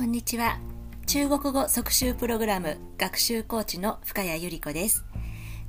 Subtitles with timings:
[0.00, 0.58] こんにちは。
[1.04, 5.04] 中国語即習プログラム学習コーチの深谷由里子です。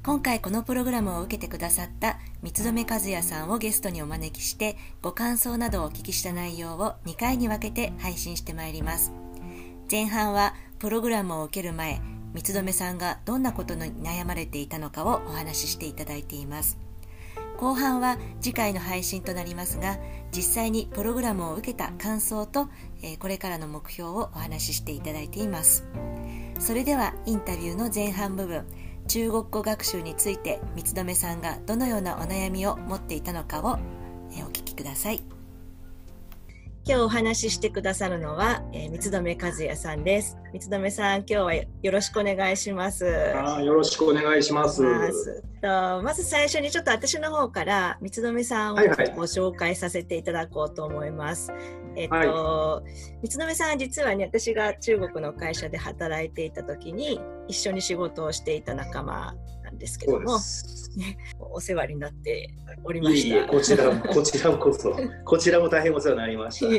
[0.04, 9.12] 今回このプログラムを受けてくださった三留和也さんをゲストにお招きしてご感想などをお聞きした内容を2回に分けて配信してまいります。
[9.92, 12.00] 前半はプログラムを受ける前、
[12.34, 16.78] 三留さんがどんなことに悩まれていたのかをお話ししていただいています。
[17.62, 20.00] 後半は次回の配信となりますが
[20.32, 22.70] 実際にプログラムを受けた感想と、
[23.04, 25.86] えこれからの目標をお話ししていただいています。
[26.58, 28.66] それではインタビューの前半部分
[29.08, 33.78] 中国語学習について三留さんがどのようなお悩みを持っていたのかを、
[34.36, 35.22] えお聞きください。
[36.92, 40.38] 今日お話ししてくださるのは、えー、三留和也さんです。
[40.60, 43.08] 三留さん、今日はよろしくお願いします。
[43.34, 44.84] あよろしくお願いします。
[45.62, 51.54] とまず最初にちょっと私の方から三留さんをご紹介させていただこうと思います。
[51.54, 52.84] はいはい、えっと、は
[53.24, 59.34] い、三留さんは実はね、私が中国の会社で働いていた時に一緒に仕事をしていた仲間
[59.82, 60.38] ですけども、
[60.96, 63.38] ね、 お世話になっておりました。
[63.40, 66.70] いいこちらも、 こちらこそ、こちらも大変お世話になりました。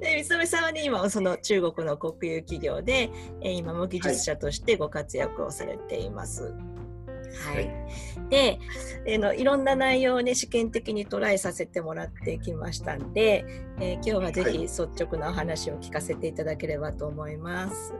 [0.00, 3.08] で、三留さんはね、今その中国の国有企業で、
[3.40, 6.42] え今も技術者としてご活躍をされています。
[6.42, 6.54] はい
[7.46, 7.68] はい、
[8.30, 8.60] で
[9.06, 13.44] えのいろんな内容をね試験的にトライさせてもらってきましたんで、
[13.80, 17.92] えー、今日はぜひ率直なお話を聞かせていただければと思います。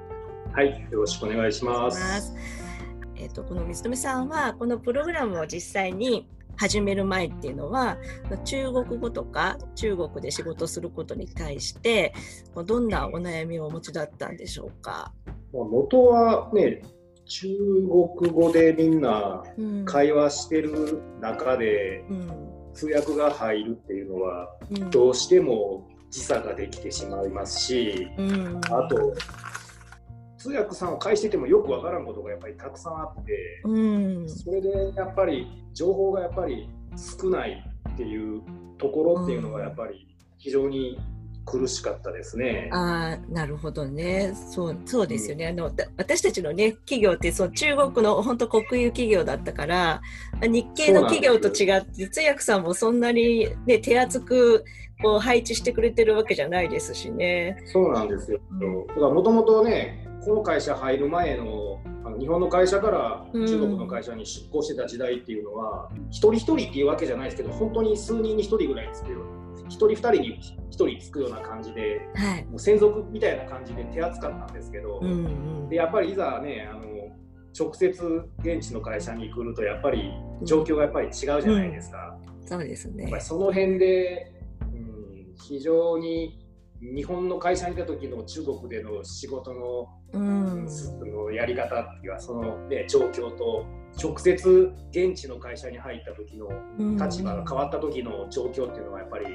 [0.53, 2.64] はい、よろしくお願いします。
[3.17, 7.99] えっ、ー、とこの水富さんはこのプログラムを実際に始める前っていうのは
[8.45, 12.15] 中国語とか中国で仕事することに対して
[12.67, 15.13] どんなお悩みをお持ちだったんでしょうか？
[15.53, 16.83] 元はね
[17.27, 17.49] 中
[18.19, 19.43] 国語でみんな
[19.87, 22.05] 会話してる中で、
[22.75, 24.49] 通訳が入るっていうのは、
[24.91, 28.09] どうしても時差ができてしまいますし、
[28.71, 29.15] あと
[30.45, 33.81] 通訳さんを介しててもよくわからんことがやっぱりたくさんあって、う
[34.25, 36.69] ん、それでやっぱり情報がやっぱり
[37.23, 38.43] 少ないっていう
[38.77, 40.07] ところっていうのはやっぱり
[40.37, 41.01] 非常に
[41.47, 42.69] 苦しかったですね。
[42.75, 44.35] あなるほどね。
[44.35, 50.03] そうそうですよね、うん、あの私たちの、ね、企業ってそう中国の本当国有企業だったから
[50.43, 54.65] 日系の企業と違って通訳さんもそんなに、ね、手厚く
[55.03, 57.63] こう配置してくれてるわけじゃないですしね。
[57.65, 58.41] そうなんですよ、
[58.89, 69.21] だからもともとねこの会社入る前のあの日本の会社から中国の会社に出向してた時代っていうのは、うん、一人一人っていうわけじゃないですけど本当に数人に一人ぐらいつくよ
[69.69, 70.41] 一人二人に
[70.71, 75.13] 一人つくような感じで、はい、もう専属みたいな感じで手厚かったんですけど、うんう
[75.67, 76.85] ん、でやっぱりいざねあの
[77.59, 82.19] 直接現地の会社に来るとやっぱり状況がやっぱり違うじゃないですか。
[82.43, 83.05] うん、そうですね。
[83.05, 86.44] やっぱりその辺で、うん、非常に
[86.81, 93.65] 日本の会社にいた時の中国での仕事の,、うん、のやり方っていうかその、ね、状況と
[94.03, 96.49] 直接現地の会社に入った時の
[97.03, 99.27] 立場が変わった時の状況っていうのはやっぱり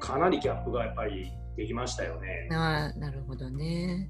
[0.00, 2.48] かなりギャップがやっぱりできましたよね。
[2.52, 4.08] あなるほどね。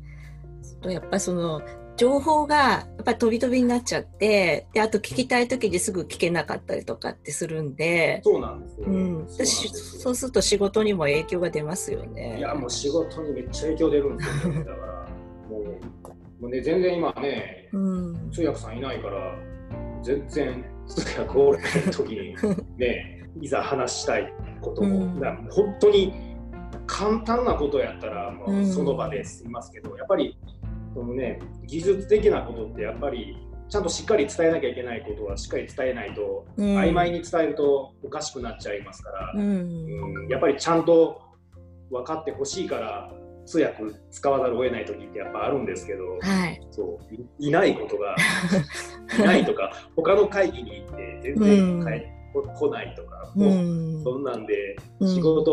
[0.80, 1.62] とやっぱその
[1.98, 8.20] 情報がやっぱり飛び飛びになっちゃってであと聞きたい時にすぐ聞けなかったりとかってするんで。
[8.24, 12.38] そうなんですよ、うん、そうすると仕事にも影響が出ますよね。
[12.38, 15.08] いやもう仕事にめっちゃ影響出るんですよ、ね、 だから。
[15.50, 15.62] もう
[16.40, 19.36] もうね全然今ね、うん、通訳さんいないから
[20.04, 22.36] 全然通訳おれない時に
[22.76, 26.12] ね いざ話したいことも、うん、本当に
[26.86, 30.38] 簡単なことやったらもうその場で済みますけど、やっぱり
[30.94, 33.36] そのね技術的なことってやっぱり
[33.68, 41.20] ちゃんとしっかり伝えなきゃいけないことはしっかり伝えないと、うん、曖昧に伝えるとおかしくなっちゃいますから、うん、うん、やっぱりちゃんと
[41.90, 43.10] 分かってほしいから
[43.44, 47.14] 通訳使わざるを得ない時ってやっぱあるんですけど、はい、そう。
[47.38, 48.14] いないことが
[49.18, 55.52] いないとか他の会議に行って全然帰って来ないとか、もうそんなんで仕事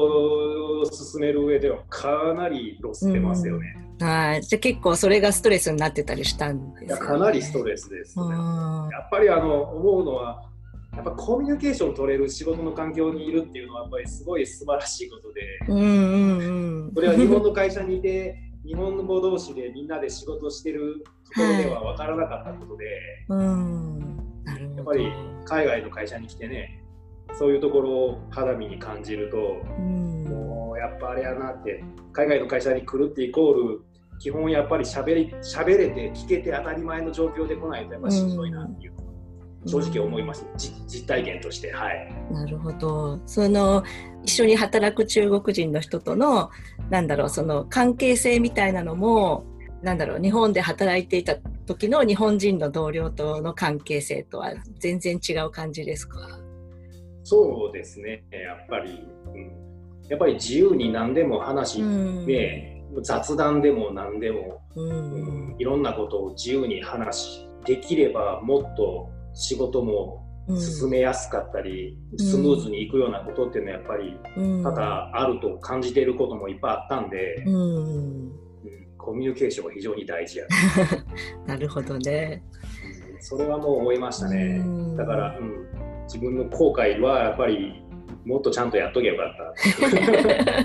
[0.81, 3.84] を進める上ではかなりロス出ますよね。
[3.99, 10.43] はい、じゃ結構それがストレスになってたりしたんですか、ね、かなりストレスです、ね、やっぱりあの思うのは
[10.95, 21.03] やっぱコミュニケーション取れる仕事の環境にいるっていうのはやっぱりすごい素晴らしいことで、うんうんうん、それは日本の会社にいて 日本の語同士でみんなで仕事してる
[21.35, 22.85] ところでは分からなかったことで、
[23.27, 24.15] はい、うん
[24.75, 25.11] やっぱり
[25.45, 26.81] 海外の会社に来てね
[27.37, 30.25] そういうところを肌身に感じると、うん、
[30.77, 31.83] やっぱあれやなって
[32.13, 33.81] 海外の会社に来るってイコール
[34.19, 38.93] 基本やっぱりしゃべり喋れて聞けて当たり前の状況で来ないとやっぱしんどいなっていう、
[39.65, 42.13] 正直思います、実体験としてはい。
[42.31, 43.19] なるほど。
[43.25, 43.83] その
[44.23, 46.49] 一緒に働く中国人の人との
[46.89, 49.45] なんだろうその関係性みたいなのも
[49.81, 51.35] なんだろう日本で働いていた
[51.65, 56.19] 時の日本人の同僚との関係性とは全然違う感じですか？
[57.23, 58.23] そうですね。
[58.31, 59.74] やっぱり、うん、
[60.09, 61.77] やっぱり自由に何でも話
[62.25, 70.25] で、うん、雑談でも何でも、うん、うん、いろんなことを自由に話できればもっと仕事も
[70.59, 78.31] 進めやすかったり、うん、スムーズにいくようなことっていうのはやっぱり多々あると感じていることもいっぱいあったんで、うん、
[78.97, 80.45] コミュニケーションが非常に大事や。
[81.47, 82.43] なるほどね、
[83.19, 84.63] それはもう思いましたね、
[84.95, 85.67] だから、うん、
[86.03, 87.83] 自分の後悔はやっぱり
[88.25, 89.37] もっとちゃんとやっときゃよかっ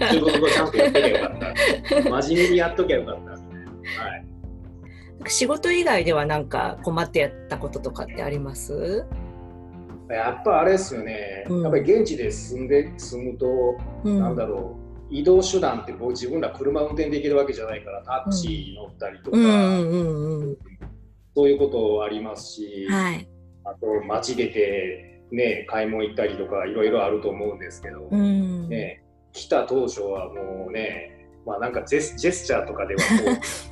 [0.01, 0.09] た。
[0.13, 1.55] 中国語ちゃんとやっときゃよかった。
[2.23, 3.31] 真面目にやっときゃよかった。
[3.31, 3.41] はい。
[5.27, 9.05] 仕事以外では何か困ってやったこととかってあります？
[10.09, 14.77] やっぱあれですよね、うん、やっぱり現地で住んで住むと、うん、なんだろ
[15.11, 15.15] う。
[15.15, 19.37] 移動手段ってう自分ら車運転できるわけじゃないからタクシー乗ったりとか、
[21.35, 23.29] そういうことありますし、はい、
[23.65, 31.17] あと街出て、ね、買い物行ったりとかいろいろあると思うんですけど、うん、ね、来た当初はもうね
[31.47, 33.07] まあ、なんかジェスジェスチャーとかではこ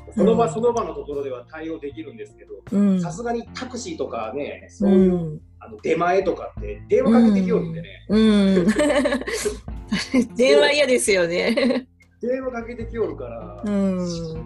[0.08, 8.66] う その場その場のところでは対応できるんですけどさすがにタクシーとかねそういう、うん、あの出前とかって電話かけてきよるんでね、うん、
[10.34, 11.86] 電話嫌ですよね。
[12.20, 13.98] 電話かけてきよるから、うん、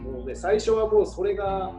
[0.02, 1.72] もうね最初はもうそれが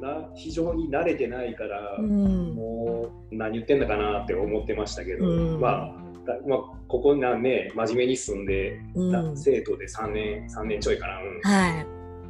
[0.00, 6.00] な非常に慣れてないから、うん、もう何言ってんだかなって思ってましたけど、うん、まあ
[6.46, 11.86] まあ、ここなね真面目に住んで、うん、生徒で3年3年ちょいかな、うん、はい。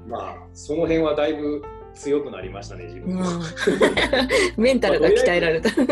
[0.09, 1.63] まあその辺はだいぶ
[1.93, 3.43] 強くなりましたね自分、うん、
[4.63, 5.71] メンタルが鍛えられた。
[5.71, 5.83] と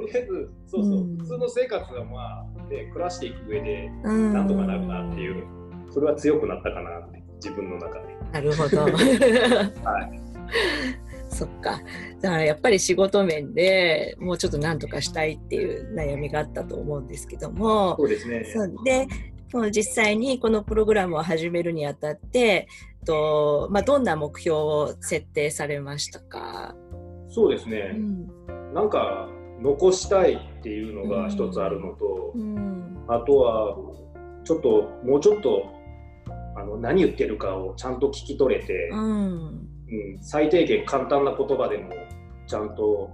[0.00, 5.44] りあえずそうそう、うん、普通の生活がまあで暮らしていく上でなんとかなるなっていう、
[5.90, 8.16] それは強くなったかなって自分の中で。
[8.32, 8.82] なるほど。
[9.84, 10.21] はい
[11.28, 11.80] そっか。
[12.20, 17.96] だからやっぱり仕事面でもうちょっと何とかしたいっていう悩みがあったと思うんですけども。
[17.96, 18.44] そうですね。
[18.44, 18.74] そう。
[18.84, 19.06] で
[19.70, 22.68] 実際にこのプログラムを始めるにあたって
[23.04, 26.74] と、まあ、どんな目標を設定されましたか？
[27.28, 29.28] そうですね、うん、なんか
[29.60, 33.76] 残したいっていうのが一つあるのと、うんうん、あとは
[34.44, 35.64] ちょっともうちょっと
[36.56, 39.61] あの何言ってるかをちゃんと聞き取れて、うん
[39.92, 41.92] うん、最低限簡単な言葉でも
[42.46, 43.10] ちゃんと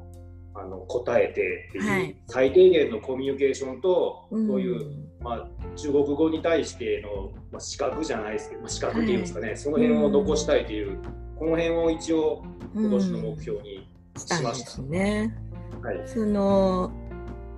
[0.54, 4.90] あの答えてっていう、はい、最低限のコミュニケーションと、そういう、
[5.20, 10.98] まあ、中国語に対しての、まあ、資格じゃないですけど、まあ、資格っていうんですかね、はい、その辺を残したいという、
[11.36, 12.42] この辺を一応
[12.74, 14.82] 今年の目標にしました。
[14.82, 15.34] うん、ね、
[15.82, 16.90] はい、その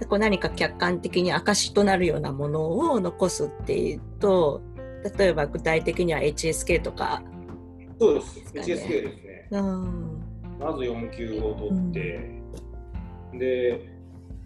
[0.08, 4.62] こう何か客観的に証となるようなものを残すっていうと
[5.18, 7.22] 例えば具体的には HSK とか
[8.00, 8.40] そうです。
[8.54, 9.48] HSK ですね。
[9.50, 10.22] うん、
[10.58, 12.16] まず4級を取って、
[13.32, 13.90] うん、で、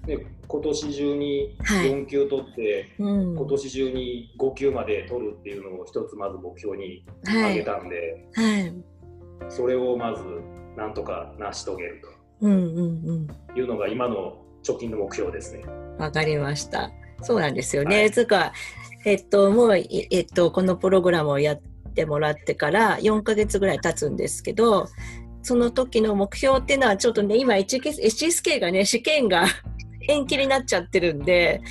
[0.08, 0.18] ね、
[0.48, 8.74] 今年中に4級取って、はいうん、今年中に5級まで取るっていうのを一つまず目標に挙げたんで、はい、はい、
[9.48, 10.24] それをまず
[10.76, 12.02] なんとか成し遂げる
[12.40, 14.36] というのが今の
[14.66, 15.64] 直近の目標ですね。
[16.00, 16.90] わかりました。
[17.22, 17.98] そうなんですよね。
[17.98, 18.52] はい、つか、
[19.06, 24.88] えっと、もう、えっと、このプログラムをやってってもらってから4ヶ月ぐらい経つんですけど、
[25.42, 29.44] その時の目標っていうのはちょっとね、今 HSK がね、 試験が
[30.08, 31.62] 延期になっちゃってるんで、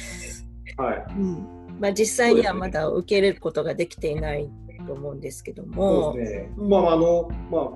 [0.77, 1.05] はい。
[1.17, 1.47] うん
[1.79, 4.49] まあ、実際にはまだ受けることができていない
[4.87, 6.13] と思うんですけども。
[6.13, 6.53] そうですね。
[6.55, 7.69] まあ、あの、まあ、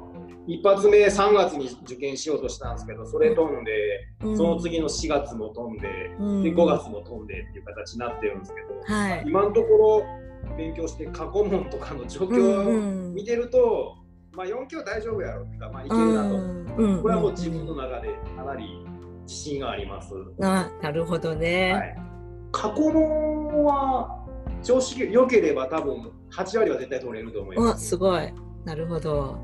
[0.47, 13.97] 一発目3月に受験しようとしたんですけどそれ飛んで、うん、その次の4月も飛んでうん、で5月も飛んでっていう形になってるんですけど、はい、今のところ勉強して過去問とかの状況を見てると、
[14.33, 18.85] まあ、4級は大丈夫やろってか、まあ、いけるなと、うん、これはもう自分の中でかなり
[19.23, 20.13] 自信があります。
[20.41, 21.95] あなるほどね、はい、
[22.51, 24.25] 過去問は
[24.63, 27.89] 調子良ければ多分8割は絶対取れると思います。
[27.89, 28.33] すごい。
[28.65, 29.37] なるほど。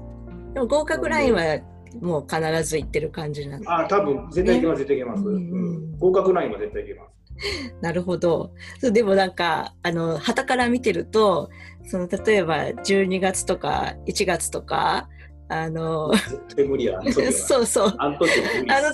[0.53, 1.59] でも合格ラインは
[2.01, 7.22] もう必ずいってる感じなんで、あ多分絶対いけます、ね、絶対いけます、うんうん、合格ラインは絶対いけます。
[7.81, 8.51] なるほど。
[8.81, 11.49] でもなんか、あの、旗から見てると、
[11.85, 15.09] その、例えば12月とか1月とか、
[15.49, 16.11] あの、
[17.31, 17.95] そうそう。
[17.97, 18.17] あの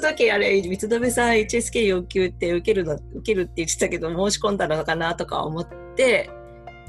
[0.02, 6.30] 時あれ、三留さん HSK 要求って受けるの、受けるって言ってたけど、申し込んだのかなとか思って、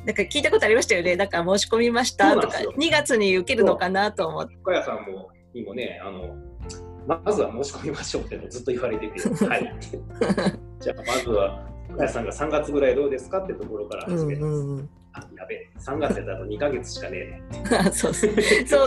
[0.07, 1.15] なんか聞いたことありましたよね。
[1.15, 4.57] なんか申し込みましたとか、2月に受けるのかなと思って。
[4.63, 6.37] 深谷さんも、にもね、あの、
[7.07, 9.75] まずは申し込みましょうってずっと言われてて、はい。
[10.81, 14.45] じゃあ、まずは、深谷さんが3月ぐらいどうですかってところから始めます。
[14.45, 14.77] うん。
[14.77, 15.71] うんあやべえ。
[15.77, 18.31] 3月だと2か月しかねえな そうそう。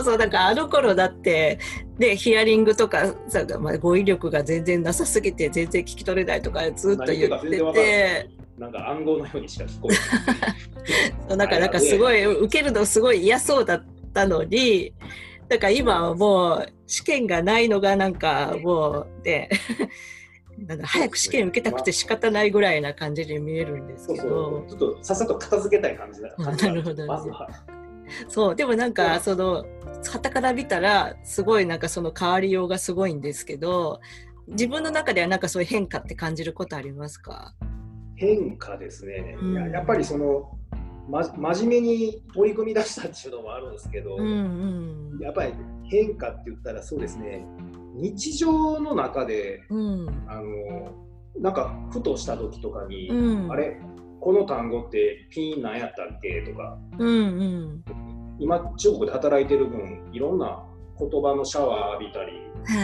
[0.02, 1.58] そうだからあの頃だって
[1.98, 8.30] でヒアリングとかさ、まあ、語彙力が全然なさすぎて全然聞き取れないとかずっと言ってて。
[8.56, 11.36] なんか暗号のようにしか聞こえない。
[11.36, 13.84] だからなんかすごい受けるのすごい嫌そうだっ
[14.14, 14.94] たのに
[15.48, 19.50] だから今はもう試験がないのがなんかもうで
[20.58, 27.54] なんか早く試験受けたくて仕方ないぐらいな感じに見えるんですけど、ちょっとさっさと片付けたい感じだ なるほど、ね、
[28.28, 28.56] そう。
[28.56, 29.64] でもなんかその
[30.10, 34.00] 旗から見たらすごいなんかその変わりようがすごいんですけど
[34.48, 37.54] 自分の中ではなんかそういう変化って感じることありますか？
[38.16, 40.56] 変化ですね、うん、ややっぱりその
[41.08, 45.52] ま、真面目に取り組み出したっていうのもあるんですけど、うんうん、やっぱり
[45.90, 47.44] 変化って言ったらそうですね
[47.94, 50.92] 日常の中で、うん、あの
[51.40, 53.80] なんかふとした時とかに、うん、あれ？
[54.20, 56.42] この単語ってピンなんやったっけ？
[56.42, 57.12] とか、うんう
[57.44, 57.84] ん、
[58.38, 60.64] 今中国で働いてる分いろんな
[60.98, 62.32] 言葉のシャワー浴びたり、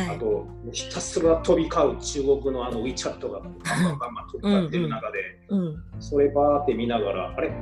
[0.07, 7.53] はい、あとひたすら飛び交う中国のあの WeChat がバンバンバンバン飛び交ってる中で、うんうん、それバーって見ながらあれ？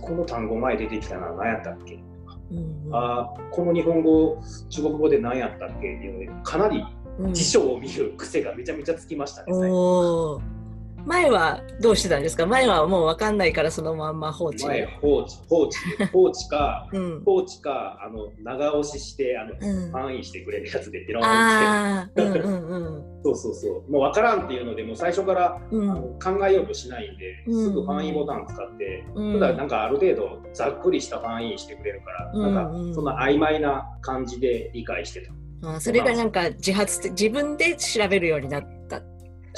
[0.00, 2.02] この単語前出てきたな何やったっけ？
[2.48, 5.74] うんうん、あこの日本語中国語で何やったっけ？
[5.74, 6.84] っていうのでかなり
[7.32, 12.46] 辞書を見る癖がめちゃめちゃつきましたね、うん、前はどうしてたんですか？
[12.46, 15.78] 前はもう分かんないからそのまんま放置前放置放置
[16.12, 23.90] 放置か、うん、放置かあの長押ししてあの、うん、ファンインしてくれるやつでピロンって、うんうんうん、 そうそうそう。
[23.90, 35.32] もう分からんっていうのでもう最初から、うん、あの考えようとしないんで、すぐファンインボタン使って、うん、普段なんかある程度ざっくりしたファンインしてくれるから、うんうん、なんかそんな曖昧な感じで理解してた。
[35.62, 39.02] あそれがなんか自発自分で調べるようになった。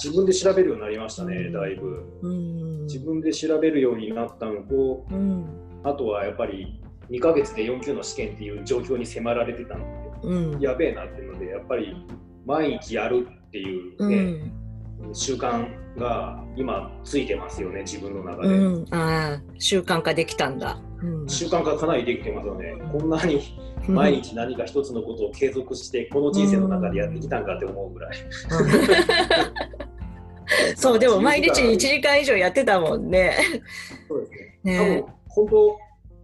[0.03, 5.45] 自分で調べるようになりましたね、うん、だいぶ、うん、自分で調べるようになったのと、うん、
[5.83, 11.97] あとはやっぱり2か月で4級の試験っていう状況に迫られてたので、やべえなっていうのでやっぱり
[12.47, 14.53] 毎日やるっていうね、
[15.13, 20.81] 習慣が今ついてますよね自分の中で、ああ習慣化できたんだ、
[21.27, 28.15] 習慣化かなりできてますよねこんなに毎日何か一つのことを継続してこの人生の中でやってきたんかって思うぐらい。
[30.77, 33.37] そうでも毎日1時間以上やってたもんね。
[34.09, 34.39] そうですね。
[34.65, 35.79] ね多分本当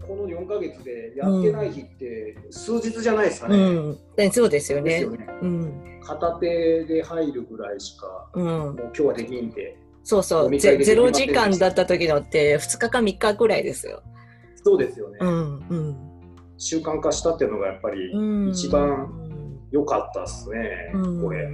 [0.07, 3.57] この4か月でやってない日って数日じゃないですかね。
[3.57, 5.01] うんうん、そうですよね。
[5.01, 9.77] よねうん、片手で入るぐらいしか、うん、もう今日はできんで。
[10.07, 14.03] そうそうゼ、ゼロ時間だった時のって2日か3日ぐらいですよ。
[14.65, 15.19] そうですよね。
[15.21, 15.97] うんうん。
[16.57, 18.11] 習慣化したっていうのがやっぱり
[18.51, 19.13] 一番
[19.71, 20.93] 良かったですね、
[21.23, 21.49] これ。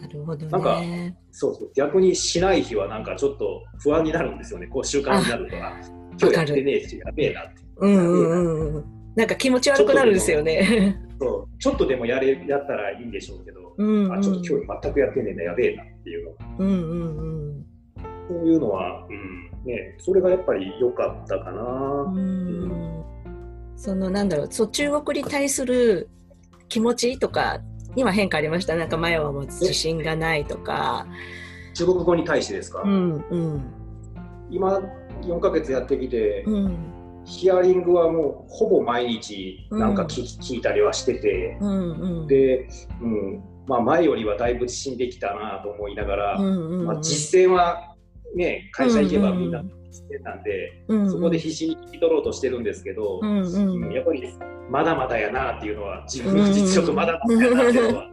[0.00, 0.82] なるほど、ね、なんか
[1.30, 4.66] そうそう逆にしない日はなんかちょっと不安になるんですよね。
[4.66, 5.72] こう習慣になるとか。
[6.20, 7.62] 今日やってねえしやべえなって。
[7.76, 8.84] うんうんうん。
[9.14, 11.00] なんか気持ち悪くなるんですよね。
[11.20, 11.58] そう。
[11.58, 16.32] ちょっとでもやれやったらいいんでしょうけど、うんうん、あちょっと今日全くやってねえなやべえなっていうの。
[16.58, 17.66] うんうんうん。
[18.28, 22.14] そういうのは、うんね、それがやっぱり良かったかな。
[23.76, 26.08] そのなんだろうそう中国に対する
[26.68, 27.60] 気持ちとか
[27.94, 28.74] 今変化ありました。
[28.76, 31.06] なんか前はもう自信がないとか。
[31.74, 33.62] 中国語に対してですか、うんうん、
[34.50, 34.80] 今
[35.22, 42.68] 4か月やってきて、うん、ヒアリングはもうほぼ毎日なんか聞,、聞いたりはしてて、うんうん、で、
[43.00, 43.42] うん。
[43.68, 47.94] まあ、前よりはだいぶ自信できたなと思いながら、うんうんうん、まあ、実践は
[48.34, 54.34] ね会社行けばみんな、してたんで、うんうん、そこで必死に聞き取ろうとしてるんですけど、うんうん、やっぱり
[54.70, 58.10] まだまだやなっていうのは自分の実力まだまだやなっていうのは、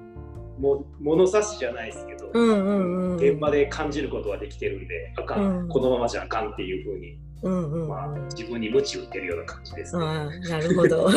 [0.57, 10.05] も物差しじゃないですけど、うんうんうん、現場で感じることはできてるんであかん、うん、このままじゃあかんっていうふうに、うんうんまあ、自分に鞭打ってるような感じですね。
[10.50, 11.10] なるほど。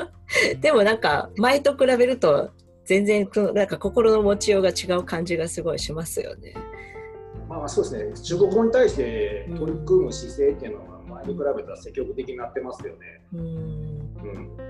[0.60, 2.50] でもなんか前と比べると
[2.84, 6.54] 全然なんか心の持ちようが違う感じがすごいしますよね。
[7.58, 13.00] まあそうですね、中国語に対して取り組む姿勢っていうのは前に比べたら積極的になってますよね。
[13.32, 13.42] うん、う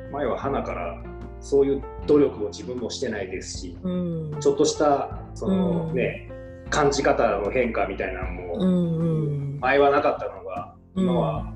[0.09, 1.03] ん、前は花から
[1.41, 3.91] そういう努力を自分もしてないですし、う
[4.37, 6.31] ん、ちょっとしたそのね、
[6.65, 11.53] うん、感じ方の変化みたいなのも、前はなかったのが今は、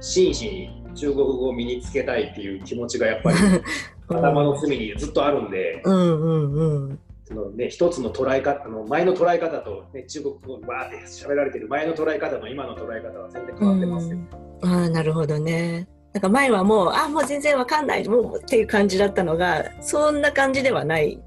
[0.00, 3.38] 真摯に中国語を身につけたいっていう気持ちがやっぱり
[4.08, 14.18] 頭の隅にずっとあるんで、うんうんうん、そのね、一つの捉え方の前の捉え方と、ね、中国語わーって喋られてる前の捉え方の今の捉え方は全然変わってますよ。
[14.62, 15.88] あなるほどね。
[16.12, 21.22] なんか前はもうあもう全然わかんないもうっていう感じだったのがそんな感じではない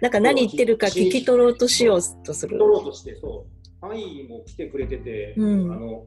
[0.00, 2.56] なんか何言ってるか聞き取ろうとしようとする。
[2.56, 3.56] 聞き取ろうとして、そう。
[3.80, 6.06] 範囲も来てくれてて、うん、あの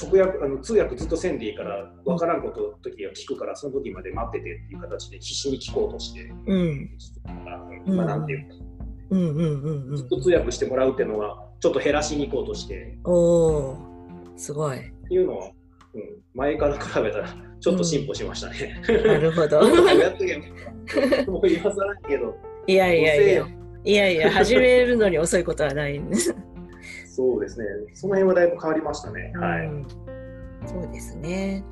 [0.00, 6.90] 直訳あの通訳ずっとせんでいいから分からんこと時は聞くからその時まで待っててっていう形で必死に聞こうとして、うん、
[7.86, 8.54] まあなんていうか、
[9.10, 12.98] うんうんうんうん、ずっと通訳してもらうっていうのはちょっと減らしに行こうとして。
[13.04, 13.78] おお
[14.36, 14.78] すごい。
[14.78, 15.50] っていうのは、
[15.94, 16.02] うん、
[16.34, 17.28] 前から比べたら
[17.60, 19.62] ちょっと進歩しましたね、うん、なるほど。
[19.96, 20.38] やっとけ
[21.30, 22.36] もう言わさないけど。
[22.66, 23.46] いやいやいや。
[23.86, 25.98] いやいや始めるのに遅いことはない。
[25.98, 26.34] んです
[27.06, 27.66] そうですね。
[27.92, 29.32] その辺はだいぶ変わりましたね。
[29.36, 29.70] はい。
[30.66, 31.62] そうですね。